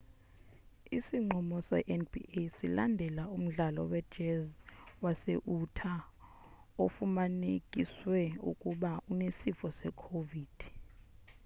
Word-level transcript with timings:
isinqumo 0.97 1.57
se-nba 1.69 2.43
silandela 2.55 3.23
umdlali 3.35 3.81
we-jazz 3.91 4.47
wase-utah 5.03 6.01
ofumanekiswe 6.83 8.19
uba 8.69 8.91
unesifo 9.11 9.67
se-covid-19 9.79 10.59